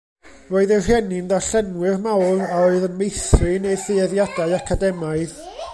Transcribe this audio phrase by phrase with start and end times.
[0.53, 5.37] Roedd ei rhieni'n ddarllenwyr mawr, a oedd yn meithrin ei thueddiadau academaidd.